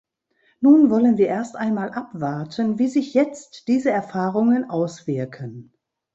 [0.61, 5.73] Nun wollen wir erst einmal abwarten, wie sich jetzt diese Erfahrungen auswirken.